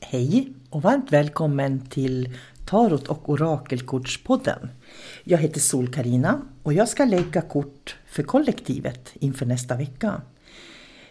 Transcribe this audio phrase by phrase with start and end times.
[0.00, 4.68] Hej och varmt välkommen till Tarot och Orakelkortspodden.
[5.24, 10.22] Jag heter sol karina och jag ska lägga kort för kollektivet inför nästa vecka.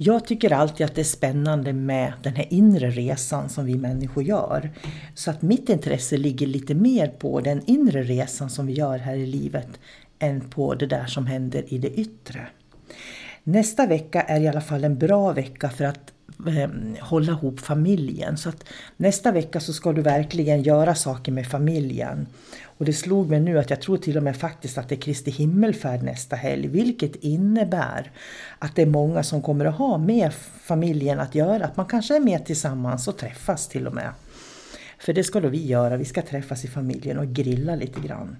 [0.00, 4.24] Jag tycker alltid att det är spännande med den här inre resan som vi människor
[4.24, 4.70] gör.
[5.14, 9.16] Så att mitt intresse ligger lite mer på den inre resan som vi gör här
[9.16, 9.68] i livet
[10.18, 12.46] än på det där som händer i det yttre.
[13.44, 16.12] Nästa vecka är i alla fall en bra vecka för att
[16.46, 16.68] eh,
[17.00, 18.36] hålla ihop familjen.
[18.36, 18.64] Så att
[18.96, 22.26] nästa vecka så ska du verkligen göra saker med familjen.
[22.62, 25.00] Och det slog mig nu att jag tror till och med faktiskt att det är
[25.00, 26.68] Kristi himmelfärd nästa helg.
[26.68, 28.10] Vilket innebär
[28.58, 30.32] att det är många som kommer att ha med
[30.62, 31.64] familjen att göra.
[31.64, 34.10] Att man kanske är med tillsammans och träffas till och med.
[34.98, 35.96] För det ska då vi göra.
[35.96, 38.36] Vi ska träffas i familjen och grilla lite grann.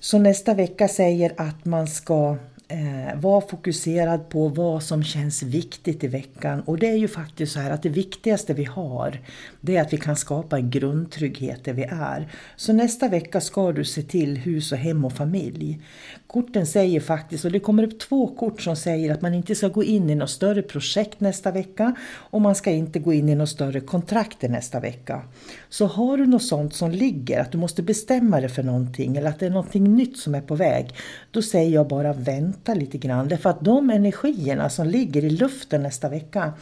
[0.00, 2.36] Så nästa vecka säger att man ska
[2.70, 6.60] eh, var fokuserad på vad som känns viktigt i veckan.
[6.60, 9.20] Och det är ju faktiskt så här att det viktigaste vi har,
[9.60, 12.28] det är att vi kan skapa en grundtrygghet där vi är.
[12.56, 15.80] Så nästa vecka ska du se till hus och hem och familj.
[16.26, 19.68] Korten säger faktiskt, och det kommer upp två kort som säger att man inte ska
[19.68, 23.34] gå in i något större projekt nästa vecka och man ska inte gå in i
[23.34, 25.22] något större kontrakt nästa vecka.
[25.68, 29.30] Så har du något sånt som ligger, att du måste bestämma dig för någonting eller
[29.30, 30.94] att det är någonting nytt som är på väg,
[31.30, 33.28] då säger jag bara vänta lite grann.
[33.28, 36.52] Därför att de energierna som ligger i luften nästa vecka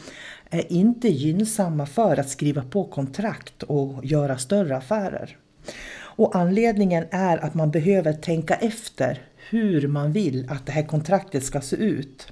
[0.49, 5.37] är inte gynnsamma för att skriva på kontrakt och göra större affärer.
[6.19, 11.43] Och anledningen är att man behöver tänka efter hur man vill att det här kontraktet
[11.43, 12.27] ska se ut.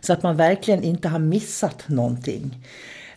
[0.00, 2.66] Så att man verkligen inte har missat någonting.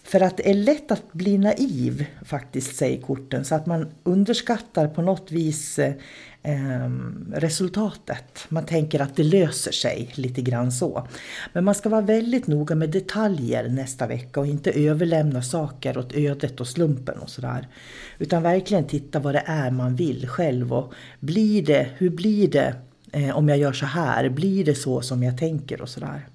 [0.06, 4.88] För att det är lätt att bli naiv faktiskt, säger korten, så att man underskattar
[4.88, 6.90] på något vis eh,
[7.34, 8.46] resultatet.
[8.50, 11.08] Man tänker att det löser sig lite grann så.
[11.54, 16.14] Men man ska vara väldigt noga med detaljer nästa vecka och inte överlämna saker åt
[16.14, 17.68] ödet och slumpen och sådär.
[18.20, 22.76] Utan verkligen titta vad det är man vill själv och blir det, hur blir det
[23.12, 24.30] eh, om jag gör så här?
[24.30, 26.28] Blir det så som jag tänker och sådär?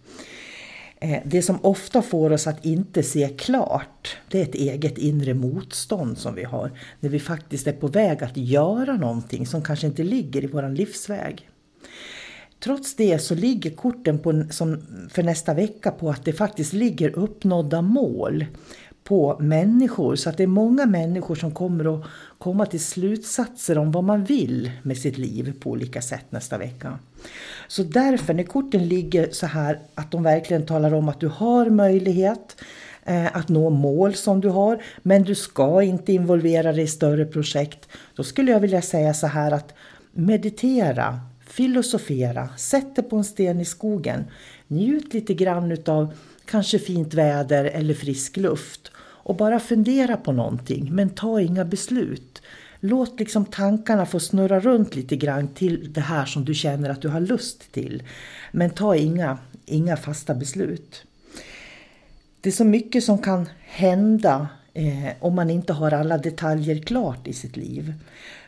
[1.01, 5.35] Eh, det som ofta får oss att inte se klart, det är ett eget inre
[5.35, 6.73] motstånd som vi har.
[7.01, 10.69] När vi faktiskt är på väg att göra någonting som kanske inte ligger i vår
[10.69, 11.49] livsväg.
[12.61, 17.19] Trots det så ligger korten på, som för nästa vecka på att det faktiskt ligger
[17.19, 18.45] uppnådda mål
[19.05, 20.17] på människor.
[20.17, 22.07] Så att det är många människor som kommer att
[22.39, 26.99] komma till slutsatser om vad man vill med sitt liv på olika sätt nästa vecka.
[27.69, 31.71] Så därför, när korten ligger så här att de verkligen talar om att du har
[31.71, 32.57] möjlighet
[33.05, 37.25] eh, att nå mål som du har, men du ska inte involvera dig i större
[37.25, 37.89] projekt.
[38.15, 39.75] Då skulle jag vilja säga så här att
[40.13, 44.25] meditera, filosofera, sätt dig på en sten i skogen.
[44.67, 46.15] Njut lite grann utav
[46.45, 52.43] kanske fint väder eller frisk luft och bara fundera på någonting men ta inga beslut.
[52.81, 57.03] Låt liksom tankarna få snurra runt lite grann till det här som du känner att
[57.03, 58.03] du har lust till.
[58.53, 61.05] Men ta inga, inga fasta beslut.
[62.41, 67.27] Det är så mycket som kan hända eh, om man inte har alla detaljer klart
[67.27, 67.95] i sitt liv.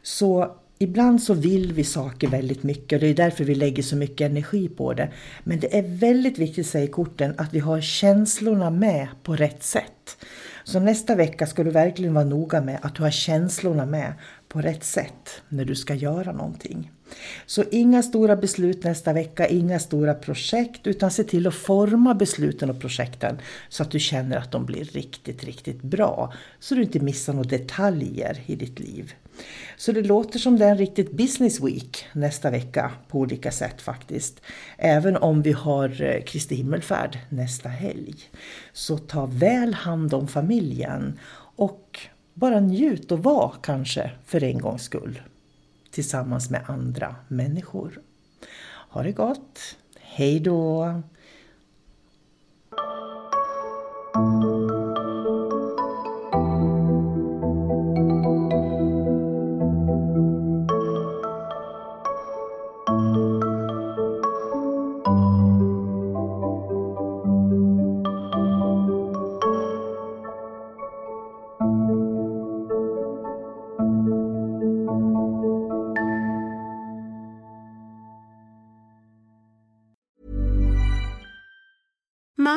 [0.03, 3.97] Så Ibland så vill vi saker väldigt mycket och det är därför vi lägger så
[3.97, 5.09] mycket energi på det.
[5.45, 10.17] Men det är väldigt viktigt, säger korten, att vi har känslorna med på rätt sätt.
[10.65, 14.13] Så nästa vecka ska du verkligen vara noga med att du har känslorna med
[14.49, 16.91] på rätt sätt när du ska göra någonting.
[17.47, 22.71] Så inga stora beslut nästa vecka, inga stora projekt utan se till att forma besluten
[22.71, 23.39] och projekten
[23.69, 26.33] så att du känner att de blir riktigt, riktigt bra.
[26.61, 29.15] Så du inte missar några detaljer i ditt liv.
[29.77, 33.83] Så det låter som det är en riktigt business week nästa vecka på olika sätt
[33.83, 34.41] faktiskt.
[34.79, 38.15] Även om vi har eh, Kristi himmelfärd nästa helg.
[38.73, 41.19] Så ta väl hand om familjen
[41.57, 41.99] och
[42.35, 45.23] bara njut och var kanske för en gångs skull
[45.91, 48.01] tillsammans med andra människor.
[48.89, 49.77] Ha det gott!
[50.01, 51.03] Hej då!